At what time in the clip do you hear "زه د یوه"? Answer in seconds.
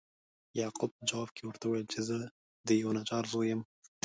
2.07-2.91